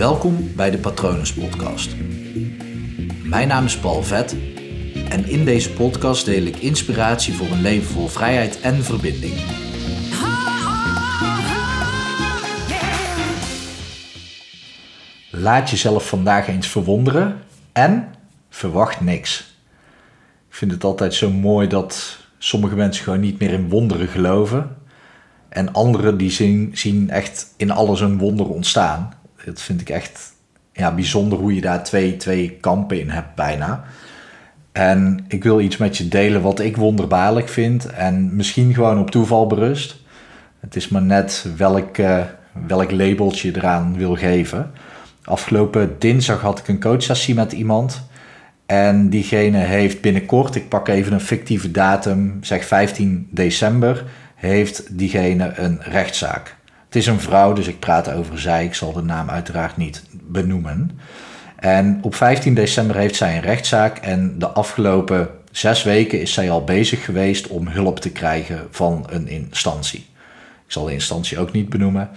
Welkom 0.00 0.54
bij 0.56 0.70
de 0.70 0.78
Patronus 0.78 1.32
Podcast. 1.32 1.96
Mijn 3.24 3.48
naam 3.48 3.64
is 3.64 3.78
Paul 3.78 4.02
Vet 4.02 4.36
en 5.08 5.28
in 5.28 5.44
deze 5.44 5.72
podcast 5.72 6.24
deel 6.24 6.42
ik 6.42 6.56
inspiratie 6.56 7.34
voor 7.34 7.46
een 7.46 7.60
leven 7.60 7.92
vol 7.92 8.08
vrijheid 8.08 8.60
en 8.60 8.84
verbinding. 8.84 9.34
Laat 15.30 15.70
jezelf 15.70 16.08
vandaag 16.08 16.48
eens 16.48 16.68
verwonderen 16.68 17.42
en 17.72 18.14
verwacht 18.48 19.00
niks. 19.00 19.54
Ik 20.48 20.54
vind 20.54 20.72
het 20.72 20.84
altijd 20.84 21.14
zo 21.14 21.30
mooi 21.30 21.68
dat 21.68 22.18
sommige 22.38 22.76
mensen 22.76 23.04
gewoon 23.04 23.20
niet 23.20 23.38
meer 23.38 23.52
in 23.52 23.68
wonderen 23.68 24.08
geloven. 24.08 24.76
En 25.48 25.72
anderen 25.72 26.16
die 26.16 26.30
zien, 26.30 26.70
zien 26.74 27.10
echt 27.10 27.54
in 27.56 27.70
alles 27.70 28.00
een 28.00 28.18
wonder 28.18 28.48
ontstaan. 28.48 29.18
Dat 29.44 29.60
vind 29.60 29.80
ik 29.80 29.88
echt 29.88 30.32
ja, 30.72 30.94
bijzonder 30.94 31.38
hoe 31.38 31.54
je 31.54 31.60
daar 31.60 31.84
twee, 31.84 32.16
twee 32.16 32.50
kampen 32.50 33.00
in 33.00 33.10
hebt 33.10 33.34
bijna. 33.34 33.84
En 34.72 35.24
ik 35.28 35.42
wil 35.42 35.60
iets 35.60 35.76
met 35.76 35.96
je 35.96 36.08
delen 36.08 36.42
wat 36.42 36.60
ik 36.60 36.76
wonderbaarlijk 36.76 37.48
vind 37.48 37.86
en 37.86 38.36
misschien 38.36 38.74
gewoon 38.74 38.98
op 38.98 39.10
toeval 39.10 39.46
berust. 39.46 39.96
Het 40.60 40.76
is 40.76 40.88
maar 40.88 41.02
net 41.02 41.46
welk, 41.56 41.98
uh, 41.98 42.24
welk 42.66 42.90
labeltje 42.90 43.50
je 43.50 43.56
eraan 43.56 43.96
wil 43.96 44.16
geven. 44.16 44.70
Afgelopen 45.24 45.96
dinsdag 45.98 46.40
had 46.40 46.58
ik 46.58 46.68
een 46.68 46.80
coachsessie 46.80 47.34
met 47.34 47.52
iemand. 47.52 48.08
En 48.66 49.08
diegene 49.08 49.58
heeft 49.58 50.00
binnenkort, 50.00 50.54
ik 50.54 50.68
pak 50.68 50.88
even 50.88 51.12
een 51.12 51.20
fictieve 51.20 51.70
datum, 51.70 52.38
zeg 52.40 52.64
15 52.64 53.28
december, 53.30 54.04
heeft 54.34 54.98
diegene 54.98 55.52
een 55.56 55.78
rechtszaak. 55.82 56.56
Het 56.90 56.98
is 56.98 57.06
een 57.06 57.20
vrouw, 57.20 57.52
dus 57.52 57.66
ik 57.66 57.78
praat 57.78 58.12
over 58.12 58.40
zij. 58.40 58.64
Ik 58.64 58.74
zal 58.74 58.92
de 58.92 59.02
naam 59.02 59.30
uiteraard 59.30 59.76
niet 59.76 60.04
benoemen. 60.12 60.98
En 61.56 61.98
op 62.02 62.14
15 62.14 62.54
december 62.54 62.96
heeft 62.96 63.16
zij 63.16 63.36
een 63.36 63.42
rechtszaak. 63.42 63.98
En 63.98 64.38
de 64.38 64.48
afgelopen 64.48 65.28
zes 65.50 65.82
weken 65.82 66.20
is 66.20 66.32
zij 66.32 66.50
al 66.50 66.64
bezig 66.64 67.04
geweest 67.04 67.46
om 67.46 67.68
hulp 67.68 68.00
te 68.00 68.10
krijgen 68.10 68.66
van 68.70 69.06
een 69.10 69.28
instantie. 69.28 70.06
Ik 70.66 70.72
zal 70.72 70.84
de 70.84 70.92
instantie 70.92 71.38
ook 71.38 71.52
niet 71.52 71.68
benoemen. 71.68 72.10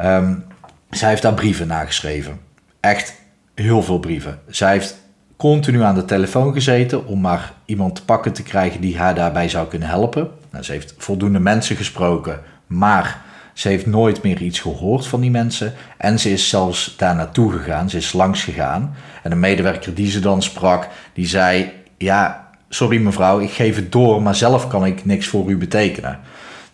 Um, 0.00 0.44
zij 0.90 1.08
heeft 1.08 1.22
daar 1.22 1.34
brieven 1.34 1.66
nageschreven. 1.66 2.40
Echt 2.80 3.14
heel 3.54 3.82
veel 3.82 3.98
brieven. 3.98 4.40
Zij 4.48 4.72
heeft 4.72 4.96
continu 5.36 5.82
aan 5.82 5.94
de 5.94 6.04
telefoon 6.04 6.52
gezeten 6.52 7.06
om 7.06 7.20
maar 7.20 7.52
iemand 7.64 7.94
te 7.94 8.04
pakken 8.04 8.32
te 8.32 8.42
krijgen 8.42 8.80
die 8.80 8.98
haar 8.98 9.14
daarbij 9.14 9.48
zou 9.48 9.68
kunnen 9.68 9.88
helpen. 9.88 10.30
Nou, 10.50 10.64
ze 10.64 10.72
heeft 10.72 10.94
voldoende 10.96 11.40
mensen 11.40 11.76
gesproken, 11.76 12.40
maar 12.66 13.28
ze 13.52 13.68
heeft 13.68 13.86
nooit 13.86 14.22
meer 14.22 14.42
iets 14.42 14.60
gehoord 14.60 15.06
van 15.06 15.20
die 15.20 15.30
mensen. 15.30 15.72
En 15.96 16.18
ze 16.18 16.32
is 16.32 16.48
zelfs 16.48 16.94
daar 16.96 17.14
naartoe 17.14 17.52
gegaan, 17.52 17.90
ze 17.90 17.96
is 17.96 18.12
langs 18.12 18.44
gegaan. 18.44 18.94
En 19.22 19.32
een 19.32 19.40
medewerker 19.40 19.94
die 19.94 20.10
ze 20.10 20.20
dan 20.20 20.42
sprak, 20.42 20.88
die 21.14 21.26
zei: 21.26 21.72
Ja, 21.98 22.48
sorry 22.68 23.00
mevrouw, 23.00 23.40
ik 23.40 23.50
geef 23.50 23.76
het 23.76 23.92
door, 23.92 24.22
maar 24.22 24.34
zelf 24.34 24.68
kan 24.68 24.86
ik 24.86 25.04
niks 25.04 25.26
voor 25.26 25.50
u 25.50 25.56
betekenen. 25.56 26.18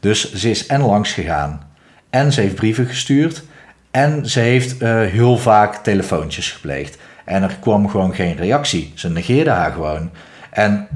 Dus 0.00 0.34
ze 0.34 0.50
is 0.50 0.66
en 0.66 0.80
langs 0.80 1.12
gegaan, 1.12 1.62
en 2.10 2.32
ze 2.32 2.40
heeft 2.40 2.54
brieven 2.54 2.86
gestuurd, 2.86 3.44
en 3.90 4.26
ze 4.30 4.40
heeft 4.40 4.82
uh, 4.82 5.00
heel 5.00 5.38
vaak 5.38 5.76
telefoontjes 5.76 6.50
gepleegd. 6.50 6.98
En 7.24 7.42
er 7.42 7.56
kwam 7.60 7.88
gewoon 7.88 8.14
geen 8.14 8.36
reactie. 8.36 8.92
Ze 8.94 9.10
negeerde 9.10 9.50
haar 9.50 9.72
gewoon. 9.72 10.10
En 10.50 10.88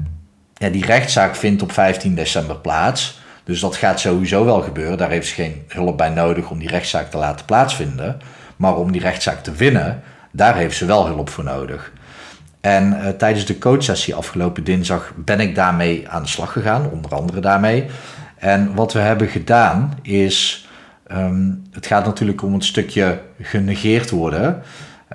ja, 0.53 0.69
die 0.69 0.85
rechtszaak 0.85 1.35
vindt 1.35 1.61
op 1.61 1.71
15 1.71 2.15
december 2.15 2.55
plaats. 2.55 3.20
Dus 3.51 3.59
dat 3.59 3.75
gaat 3.75 3.99
sowieso 3.99 4.45
wel 4.45 4.61
gebeuren. 4.61 4.97
Daar 4.97 5.09
heeft 5.09 5.27
ze 5.27 5.33
geen 5.33 5.63
hulp 5.67 5.97
bij 5.97 6.09
nodig 6.09 6.49
om 6.49 6.59
die 6.59 6.67
rechtszaak 6.67 7.09
te 7.09 7.17
laten 7.17 7.45
plaatsvinden. 7.45 8.19
Maar 8.55 8.75
om 8.75 8.91
die 8.91 9.01
rechtszaak 9.01 9.43
te 9.43 9.51
winnen, 9.51 10.01
daar 10.31 10.55
heeft 10.55 10.77
ze 10.77 10.85
wel 10.85 11.05
hulp 11.05 11.29
voor 11.29 11.43
nodig. 11.43 11.91
En 12.61 12.93
uh, 12.93 13.07
tijdens 13.09 13.45
de 13.45 13.57
coachsessie 13.57 14.15
afgelopen 14.15 14.63
dinsdag 14.63 15.11
ben 15.15 15.39
ik 15.39 15.55
daarmee 15.55 16.09
aan 16.09 16.21
de 16.21 16.27
slag 16.27 16.51
gegaan, 16.51 16.89
onder 16.91 17.15
andere 17.15 17.39
daarmee. 17.39 17.85
En 18.35 18.75
wat 18.75 18.93
we 18.93 18.99
hebben 18.99 19.27
gedaan 19.27 19.93
is, 20.01 20.67
um, 21.11 21.63
het 21.71 21.85
gaat 21.85 22.05
natuurlijk 22.05 22.41
om 22.41 22.53
het 22.53 22.65
stukje 22.65 23.21
genegeerd 23.41 24.09
worden. 24.09 24.61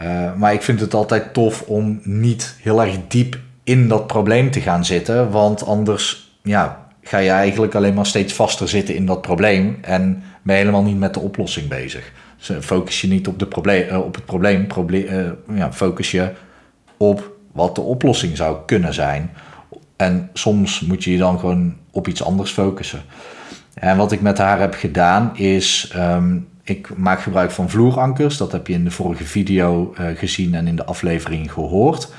Uh, 0.03 0.35
maar 0.35 0.53
ik 0.53 0.63
vind 0.63 0.81
het 0.81 0.95
altijd 0.95 1.33
tof 1.33 1.63
om 1.63 2.01
niet 2.03 2.57
heel 2.63 2.83
erg 2.83 2.97
diep 3.09 3.39
in 3.65 3.89
dat 3.89 4.07
probleem 4.07 4.51
te 4.51 4.61
gaan 4.61 4.85
zitten. 4.85 5.31
Want 5.31 5.67
anders 5.67 6.35
ja, 6.43 6.86
ga 7.09 7.19
je 7.19 7.31
eigenlijk 7.31 7.75
alleen 7.75 7.95
maar 7.95 8.07
steeds 8.07 8.33
vaster 8.33 8.69
zitten 8.69 8.95
in 8.95 9.07
dat 9.07 9.21
probleem. 9.21 9.79
En 9.81 10.23
ben 10.43 10.55
je 10.55 10.61
helemaal 10.61 10.83
niet 10.83 10.99
met 10.99 11.15
de 11.15 11.21
oplossing 11.21 11.69
bezig. 11.69 12.13
Dus 12.39 12.51
eh, 12.51 12.57
focus 12.61 13.01
je 13.01 13.09
niet 13.09 13.29
op, 13.29 13.39
de 13.39 13.87
uh, 13.91 13.99
op 13.99 14.15
het 14.15 14.25
probleem, 14.25 14.67
probleem 14.67 15.07
uh, 15.49 15.59
ja, 15.59 15.73
focus 15.73 16.11
je 16.11 16.33
op 16.97 17.37
wat 17.53 17.75
de 17.75 17.81
oplossing 17.81 18.37
zou 18.37 18.57
kunnen 18.67 18.95
zijn. 18.95 19.31
En 19.97 20.31
soms 20.33 20.81
moet 20.81 21.05
je 21.05 21.13
je 21.13 21.19
dan 21.19 21.39
gewoon 21.39 21.77
op 21.91 22.09
iets 22.09 22.23
anders 22.23 22.51
focussen. 22.51 23.03
En 23.75 23.97
wat 23.97 24.13
ik 24.13 24.21
met 24.21 24.39
haar 24.39 24.61
heb 24.61 24.75
gedaan 24.75 25.37
is, 25.37 25.93
um, 25.97 26.49
ik 26.63 26.97
maak 26.97 27.21
gebruik 27.21 27.51
van 27.51 27.71
vloerankers. 27.71 28.37
Dat 28.37 28.53
heb 28.53 28.67
je 28.67 28.73
in 28.73 28.85
de 28.85 28.91
vorige 28.91 29.25
video 29.25 29.95
gezien 30.15 30.55
en 30.55 30.67
in 30.67 30.77
de 30.77 30.85
aflevering 30.85 31.53
gehoord. 31.53 32.13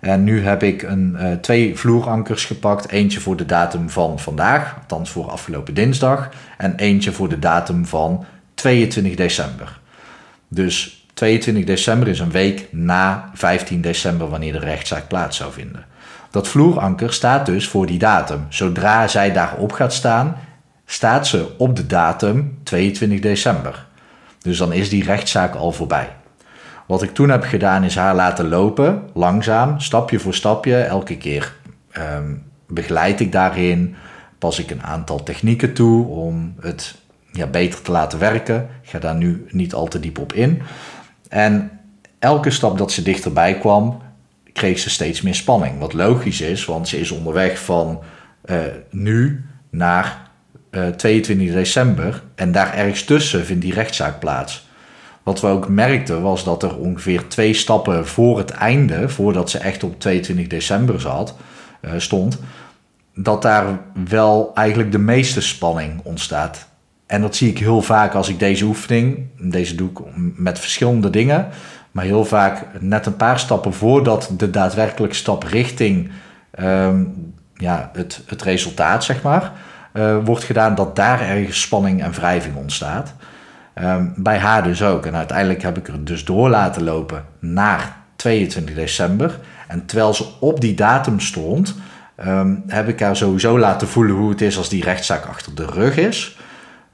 En 0.00 0.24
nu 0.24 0.44
heb 0.44 0.62
ik 0.62 0.82
een, 0.82 1.16
uh, 1.20 1.32
twee 1.32 1.76
vloerankers 1.76 2.44
gepakt. 2.44 2.90
Eentje 2.90 3.20
voor 3.20 3.36
de 3.36 3.46
datum 3.46 3.90
van 3.90 4.18
vandaag, 4.18 4.76
althans 4.80 5.10
voor 5.10 5.30
afgelopen 5.30 5.74
dinsdag. 5.74 6.28
En 6.56 6.76
eentje 6.76 7.12
voor 7.12 7.28
de 7.28 7.38
datum 7.38 7.86
van 7.86 8.24
22 8.54 9.14
december. 9.14 9.80
Dus 10.48 11.06
22 11.14 11.64
december 11.64 12.08
is 12.08 12.20
een 12.20 12.30
week 12.30 12.68
na 12.70 13.30
15 13.34 13.80
december, 13.80 14.28
wanneer 14.28 14.52
de 14.52 14.58
rechtszaak 14.58 15.08
plaats 15.08 15.36
zou 15.36 15.52
vinden. 15.52 15.84
Dat 16.30 16.48
vloeranker 16.48 17.12
staat 17.12 17.46
dus 17.46 17.68
voor 17.68 17.86
die 17.86 17.98
datum. 17.98 18.46
Zodra 18.48 19.08
zij 19.08 19.32
daarop 19.32 19.72
gaat 19.72 19.92
staan, 19.92 20.36
staat 20.86 21.26
ze 21.26 21.54
op 21.58 21.76
de 21.76 21.86
datum 21.86 22.58
22 22.62 23.20
december. 23.20 23.86
Dus 24.42 24.58
dan 24.58 24.72
is 24.72 24.88
die 24.88 25.04
rechtszaak 25.04 25.54
al 25.54 25.72
voorbij. 25.72 26.08
Wat 26.88 27.02
ik 27.02 27.14
toen 27.14 27.28
heb 27.28 27.42
gedaan 27.42 27.84
is 27.84 27.96
haar 27.96 28.14
laten 28.14 28.48
lopen, 28.48 29.02
langzaam, 29.14 29.80
stapje 29.80 30.18
voor 30.18 30.34
stapje. 30.34 30.76
Elke 30.76 31.16
keer 31.16 31.54
um, 31.98 32.42
begeleid 32.66 33.20
ik 33.20 33.32
daarin, 33.32 33.94
pas 34.38 34.58
ik 34.58 34.70
een 34.70 34.82
aantal 34.82 35.22
technieken 35.22 35.72
toe 35.72 36.06
om 36.06 36.54
het 36.60 36.94
ja, 37.32 37.46
beter 37.46 37.82
te 37.82 37.90
laten 37.90 38.18
werken. 38.18 38.68
Ik 38.82 38.88
ga 38.88 38.98
daar 38.98 39.14
nu 39.14 39.46
niet 39.50 39.74
al 39.74 39.88
te 39.88 40.00
diep 40.00 40.18
op 40.18 40.32
in. 40.32 40.62
En 41.28 41.70
elke 42.18 42.50
stap 42.50 42.78
dat 42.78 42.92
ze 42.92 43.02
dichterbij 43.02 43.58
kwam, 43.58 44.02
kreeg 44.52 44.78
ze 44.78 44.90
steeds 44.90 45.22
meer 45.22 45.34
spanning. 45.34 45.78
Wat 45.78 45.92
logisch 45.92 46.40
is, 46.40 46.64
want 46.64 46.88
ze 46.88 47.00
is 47.00 47.10
onderweg 47.10 47.58
van 47.58 48.02
uh, 48.44 48.56
nu 48.90 49.44
naar 49.70 50.30
uh, 50.70 50.86
eh, 50.86 50.94
22 50.94 51.52
december. 51.52 52.22
En 52.34 52.52
daar 52.52 52.74
ergens 52.74 53.04
tussen 53.04 53.44
vindt 53.44 53.62
die 53.62 53.74
rechtszaak 53.74 54.18
plaats. 54.18 54.67
Wat 55.28 55.40
we 55.40 55.46
ook 55.46 55.68
merkten 55.68 56.22
was 56.22 56.44
dat 56.44 56.62
er 56.62 56.76
ongeveer 56.76 57.28
twee 57.28 57.54
stappen 57.54 58.06
voor 58.06 58.38
het 58.38 58.50
einde, 58.50 59.08
voordat 59.08 59.50
ze 59.50 59.58
echt 59.58 59.84
op 59.84 60.00
22 60.00 60.46
december 60.46 61.00
zat, 61.00 61.34
uh, 61.80 61.90
stond, 61.96 62.38
dat 63.14 63.42
daar 63.42 63.78
wel 64.08 64.50
eigenlijk 64.54 64.92
de 64.92 64.98
meeste 64.98 65.40
spanning 65.40 66.00
ontstaat. 66.02 66.68
En 67.06 67.20
dat 67.20 67.36
zie 67.36 67.50
ik 67.50 67.58
heel 67.58 67.82
vaak 67.82 68.14
als 68.14 68.28
ik 68.28 68.38
deze 68.38 68.64
oefening, 68.64 69.26
deze 69.40 69.74
doe 69.74 69.90
ik 69.90 69.98
met 70.36 70.58
verschillende 70.58 71.10
dingen, 71.10 71.48
maar 71.90 72.04
heel 72.04 72.24
vaak 72.24 72.66
net 72.80 73.06
een 73.06 73.16
paar 73.16 73.38
stappen 73.38 73.72
voordat 73.72 74.30
de 74.36 74.50
daadwerkelijke 74.50 75.16
stap 75.16 75.42
richting 75.42 76.10
um, 76.60 77.34
ja, 77.54 77.90
het, 77.92 78.20
het 78.26 78.42
resultaat, 78.42 79.04
zeg 79.04 79.22
maar, 79.22 79.52
uh, 79.92 80.24
wordt 80.24 80.44
gedaan, 80.44 80.74
dat 80.74 80.96
daar 80.96 81.20
ergens 81.20 81.60
spanning 81.60 82.02
en 82.02 82.12
wrijving 82.12 82.56
ontstaat. 82.56 83.14
Um, 83.82 84.12
bij 84.16 84.38
haar 84.38 84.62
dus 84.62 84.82
ook. 84.82 85.06
En 85.06 85.14
uiteindelijk 85.14 85.62
heb 85.62 85.78
ik 85.78 85.88
er 85.88 86.04
dus 86.04 86.24
door 86.24 86.48
laten 86.48 86.82
lopen 86.82 87.24
naar 87.38 87.96
22 88.16 88.74
december. 88.74 89.38
En 89.68 89.86
terwijl 89.86 90.14
ze 90.14 90.26
op 90.40 90.60
die 90.60 90.74
datum 90.74 91.20
stond, 91.20 91.74
um, 92.26 92.62
heb 92.66 92.88
ik 92.88 93.00
haar 93.00 93.16
sowieso 93.16 93.58
laten 93.58 93.88
voelen 93.88 94.16
hoe 94.16 94.30
het 94.30 94.40
is 94.40 94.56
als 94.56 94.68
die 94.68 94.84
rechtszaak 94.84 95.24
achter 95.24 95.54
de 95.54 95.66
rug 95.66 95.96
is. 95.96 96.38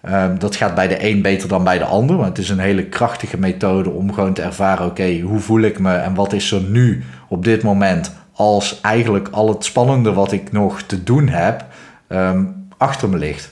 Um, 0.09 0.39
dat 0.39 0.57
gaat 0.57 0.75
bij 0.75 0.89
de 0.89 1.09
een 1.09 1.23
beter 1.23 1.49
dan 1.49 1.65
bij 1.65 1.79
de 1.79 1.85
ander. 1.85 2.17
Want 2.17 2.29
het 2.29 2.39
is 2.39 2.49
een 2.49 2.59
hele 2.59 2.85
krachtige 2.85 3.39
methode 3.39 3.91
om 3.91 4.13
gewoon 4.13 4.35
te 4.35 4.43
ervaren: 4.43 4.87
oké, 4.87 5.21
hoe 5.21 5.41
voel 5.41 5.61
ik 5.61 5.79
me 5.79 5.95
en 5.95 6.15
wat 6.15 6.33
is 6.33 6.51
er 6.51 6.63
nu 6.63 7.05
op 7.29 7.45
dit 7.45 7.63
moment 7.63 8.13
als 8.33 8.81
eigenlijk 8.81 9.29
al 9.31 9.49
het 9.49 9.65
spannende 9.65 10.13
wat 10.13 10.33
ik 10.33 10.53
nog 10.53 10.83
te 10.83 11.03
doen 11.03 11.29
heb 11.29 11.65
achter 12.77 13.09
me 13.09 13.19
ligt. 13.19 13.51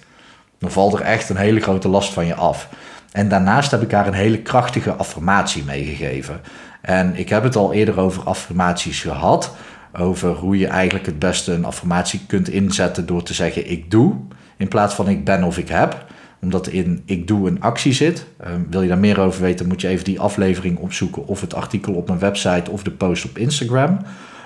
Dan 0.58 0.70
valt 0.70 0.94
er 0.94 1.00
echt 1.00 1.28
een 1.28 1.36
hele 1.36 1.60
grote 1.60 1.88
last 1.88 2.12
van 2.12 2.26
je 2.26 2.34
af. 2.34 2.68
En 3.12 3.28
daarnaast 3.28 3.70
heb 3.70 3.82
ik 3.82 3.92
haar 3.92 4.06
een 4.06 4.12
hele 4.12 4.42
krachtige 4.42 4.92
affirmatie 4.92 5.64
meegegeven. 5.64 6.40
En 6.80 7.16
ik 7.16 7.28
heb 7.28 7.42
het 7.42 7.56
al 7.56 7.72
eerder 7.72 8.00
over 8.00 8.22
affirmaties 8.22 9.00
gehad. 9.00 9.54
Over 9.98 10.30
hoe 10.30 10.58
je 10.58 10.66
eigenlijk 10.66 11.06
het 11.06 11.18
beste 11.18 11.52
een 11.52 11.64
affirmatie 11.64 12.20
kunt 12.26 12.48
inzetten 12.48 13.06
door 13.06 13.22
te 13.22 13.34
zeggen 13.34 13.70
ik 13.70 13.90
doe. 13.90 14.14
In 14.56 14.68
plaats 14.68 14.94
van 14.94 15.08
ik 15.08 15.24
ben 15.24 15.44
of 15.44 15.58
ik 15.58 15.68
heb. 15.68 16.04
omdat 16.40 16.68
in 16.68 17.02
ik 17.04 17.26
doe 17.26 17.48
een 17.48 17.60
actie 17.60 17.92
zit. 17.92 18.26
Ehm, 18.38 18.60
wil 18.70 18.82
je 18.82 18.88
daar 18.88 18.98
meer 18.98 19.20
over 19.20 19.42
weten, 19.42 19.68
moet 19.68 19.80
je 19.80 19.88
even 19.88 20.04
die 20.04 20.20
aflevering 20.20 20.78
opzoeken 20.78 21.26
of 21.26 21.40
het 21.40 21.54
artikel 21.54 21.94
op 21.94 22.06
mijn 22.06 22.18
website 22.18 22.70
of 22.70 22.82
de 22.82 22.90
post 22.90 23.24
op 23.24 23.38
Instagram. 23.38 23.98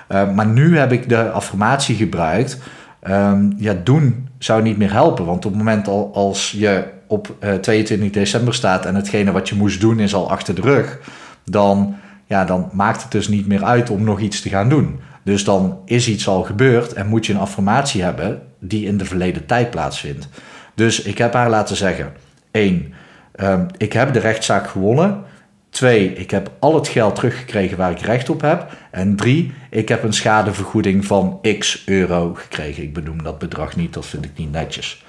Ehm, 0.07 0.35
maar 0.35 0.47
nu 0.47 0.77
heb 0.77 0.91
ik 0.91 1.09
de 1.09 1.31
affirmatie 1.31 1.95
gebruikt. 1.95 2.59
Ehm, 2.99 3.51
ja, 3.57 3.73
doen 3.83 4.27
zou 4.37 4.61
niet 4.61 4.77
meer 4.77 4.91
helpen. 4.91 5.25
Want 5.25 5.45
op 5.45 5.51
het 5.51 5.59
moment 5.59 5.87
al, 5.87 6.11
als 6.13 6.51
je 6.51 6.83
op 7.07 7.35
22 7.61 8.07
eh, 8.07 8.13
december 8.13 8.53
staat 8.53 8.85
en 8.85 8.95
hetgene 8.95 9.31
wat 9.31 9.49
je 9.49 9.55
moest 9.55 9.81
doen 9.81 9.99
is 9.99 10.13
al 10.13 10.29
achter 10.29 10.55
de 10.55 10.61
rug, 10.61 10.99
dan, 11.45 11.95
ja, 12.25 12.45
dan 12.45 12.69
maakt 12.73 13.01
het 13.01 13.11
dus 13.11 13.27
niet 13.27 13.47
meer 13.47 13.63
uit 13.63 13.89
om 13.89 14.03
nog 14.03 14.19
iets 14.19 14.41
te 14.41 14.49
gaan 14.49 14.69
doen. 14.69 14.99
Dus 15.23 15.43
dan 15.43 15.79
is 15.85 16.07
iets 16.07 16.27
al 16.27 16.43
gebeurd 16.43 16.93
en 16.93 17.07
moet 17.07 17.25
je 17.25 17.33
een 17.33 17.39
affirmatie 17.39 18.03
hebben 18.03 18.41
die 18.59 18.85
in 18.85 18.97
de 18.97 19.05
verleden 19.05 19.45
tijd 19.45 19.69
plaatsvindt. 19.69 20.27
Dus 20.75 21.01
ik 21.01 21.17
heb 21.17 21.33
haar 21.33 21.49
laten 21.49 21.75
zeggen: 21.75 22.13
1. 22.51 22.93
Ehm, 23.31 23.65
ik 23.77 23.93
heb 23.93 24.13
de 24.13 24.19
rechtszaak 24.19 24.67
gewonnen. 24.67 25.23
2. 25.69 26.13
Ik 26.13 26.31
heb 26.31 26.51
al 26.59 26.75
het 26.75 26.87
geld 26.87 27.15
teruggekregen 27.15 27.77
waar 27.77 27.91
ik 27.91 27.99
recht 27.99 28.29
op 28.29 28.41
heb. 28.41 28.71
En 28.91 29.15
3. 29.15 29.53
Ik 29.69 29.89
heb 29.89 30.03
een 30.03 30.13
schadevergoeding 30.13 31.05
van 31.05 31.39
x 31.59 31.83
euro 31.85 32.33
gekregen. 32.33 32.83
Ik 32.83 32.93
benoem 32.93 33.23
dat 33.23 33.39
bedrag 33.39 33.75
niet, 33.75 33.93
dat 33.93 34.05
vind 34.05 34.25
ik 34.25 34.31
niet 34.35 34.51
netjes 34.51 35.05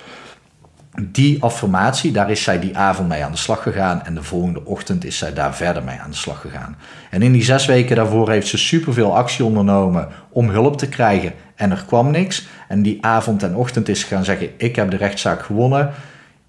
die 1.03 1.43
affirmatie, 1.43 2.13
daar 2.13 2.31
is 2.31 2.43
zij 2.43 2.61
die 2.61 2.77
avond 2.77 3.09
mee 3.09 3.25
aan 3.25 3.31
de 3.31 3.39
slag 3.39 3.63
gegaan. 3.63 4.05
En 4.05 4.15
de 4.15 4.23
volgende 4.23 4.65
ochtend 4.65 5.05
is 5.05 5.19
zij 5.19 5.33
daar 5.33 5.55
verder 5.55 5.83
mee 5.83 5.99
aan 5.99 6.11
de 6.11 6.17
slag 6.17 6.41
gegaan. 6.41 6.77
En 7.11 7.23
in 7.23 7.33
die 7.33 7.43
zes 7.43 7.67
weken 7.67 7.97
daarvoor 7.97 8.31
heeft 8.31 8.49
ze 8.49 8.59
superveel 8.59 9.17
actie 9.17 9.45
ondernomen 9.45 10.09
om 10.31 10.49
hulp 10.49 10.79
te 10.79 10.89
krijgen. 10.89 11.33
En 11.55 11.71
er 11.71 11.85
kwam 11.87 12.11
niks. 12.11 12.47
En 12.69 12.83
die 12.83 13.05
avond 13.05 13.43
en 13.43 13.57
ochtend 13.57 13.89
is 13.89 14.01
ze 14.01 14.07
gaan 14.07 14.25
zeggen: 14.25 14.51
Ik 14.57 14.77
heb 14.77 14.91
de 14.91 14.97
rechtszaak 14.97 15.43
gewonnen. 15.43 15.91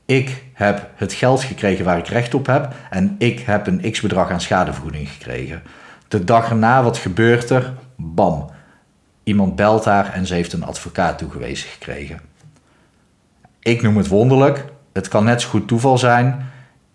Ik 0.05 0.43
heb 0.53 0.89
het 0.95 1.13
geld 1.13 1.43
gekregen 1.43 1.85
waar 1.85 1.97
ik 1.97 2.07
recht 2.07 2.33
op 2.33 2.45
heb. 2.45 2.73
En 2.89 3.15
ik 3.17 3.39
heb 3.39 3.67
een 3.67 3.91
x 3.91 4.01
bedrag 4.01 4.31
aan 4.31 4.41
schadevergoeding 4.41 5.09
gekregen. 5.09 5.61
De 6.07 6.23
dag 6.23 6.49
erna, 6.49 6.83
wat 6.83 6.97
gebeurt 6.97 7.49
er? 7.49 7.73
Bam. 7.95 8.49
Iemand 9.23 9.55
belt 9.55 9.85
haar 9.85 10.13
en 10.13 10.25
ze 10.25 10.33
heeft 10.33 10.53
een 10.53 10.63
advocaat 10.63 11.17
toegewezen 11.17 11.69
gekregen. 11.69 12.28
Ik 13.59 13.81
noem 13.81 13.97
het 13.97 14.07
wonderlijk. 14.07 14.65
Het 14.93 15.07
kan 15.07 15.23
net 15.23 15.41
zo 15.41 15.49
goed 15.49 15.67
toeval 15.67 15.97
zijn. 15.97 16.45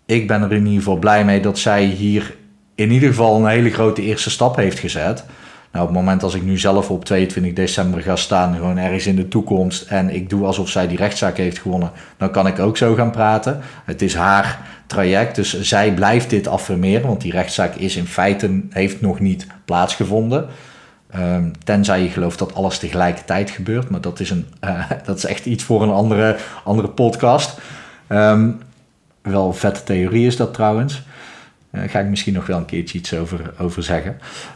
Ik 0.05 0.27
ben 0.27 0.41
er 0.41 0.51
in 0.51 0.65
ieder 0.65 0.77
geval 0.77 0.97
blij 0.97 1.25
mee 1.25 1.39
dat 1.39 1.57
zij 1.57 1.83
hier 1.83 2.35
in 2.75 2.91
ieder 2.91 3.09
geval 3.09 3.35
een 3.35 3.47
hele 3.47 3.69
grote 3.69 4.01
eerste 4.01 4.29
stap 4.29 4.55
heeft 4.55 4.79
gezet. 4.79 5.25
Nou, 5.71 5.87
op 5.87 5.93
het 5.93 6.03
moment 6.03 6.23
als 6.23 6.33
ik 6.33 6.43
nu 6.43 6.57
zelf 6.57 6.89
op 6.89 7.05
22 7.05 7.53
december 7.53 8.01
ga 8.01 8.15
staan, 8.15 8.55
gewoon 8.55 8.77
ergens 8.77 9.07
in 9.07 9.15
de 9.15 9.27
toekomst, 9.27 9.87
en 9.87 10.09
ik 10.09 10.29
doe 10.29 10.45
alsof 10.45 10.69
zij 10.69 10.87
die 10.87 10.97
rechtszaak 10.97 11.37
heeft 11.37 11.59
gewonnen, 11.59 11.91
dan 12.17 12.31
kan 12.31 12.47
ik 12.47 12.59
ook 12.59 12.77
zo 12.77 12.93
gaan 12.93 13.11
praten. 13.11 13.59
Het 13.85 14.01
is 14.01 14.15
haar 14.15 14.59
traject, 14.87 15.35
dus 15.35 15.61
zij 15.61 15.93
blijft 15.93 16.29
dit 16.29 16.47
affirmeren, 16.47 17.07
want 17.07 17.21
die 17.21 17.31
rechtszaak 17.31 17.75
is 17.75 17.95
in 17.95 18.05
feite, 18.07 18.61
heeft 18.69 19.01
nog 19.01 19.19
niet 19.19 19.47
plaatsgevonden. 19.65 20.45
Um, 21.17 21.51
tenzij 21.63 22.01
je 22.01 22.09
gelooft 22.09 22.39
dat 22.39 22.53
alles 22.53 22.77
tegelijkertijd 22.77 23.49
gebeurt. 23.49 23.89
Maar 23.89 24.01
dat 24.01 24.19
is, 24.19 24.29
een, 24.29 24.45
uh, 24.63 24.91
dat 25.05 25.17
is 25.17 25.25
echt 25.25 25.45
iets 25.45 25.63
voor 25.63 25.83
een 25.83 25.89
andere, 25.89 26.37
andere 26.63 26.87
podcast. 26.87 27.59
Um, 28.09 28.61
wel 29.21 29.53
vette 29.53 29.83
theorie 29.83 30.25
is 30.25 30.37
dat 30.37 30.53
trouwens. 30.53 31.03
Daar 31.71 31.83
uh, 31.83 31.89
ga 31.89 31.99
ik 31.99 32.07
misschien 32.07 32.33
nog 32.33 32.45
wel 32.45 32.57
een 32.57 32.65
keertje 32.65 32.97
iets 32.97 33.13
over, 33.13 33.53
over 33.59 33.83
zeggen. 33.83 34.19